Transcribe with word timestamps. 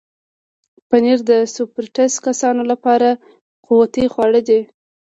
پنېر 0.89 1.19
د 1.29 1.31
سپورټس 1.53 2.13
کسانو 2.25 2.61
لپاره 2.71 3.09
قوتي 3.67 4.05
خواړه 4.13 4.41
دي. 4.47 4.61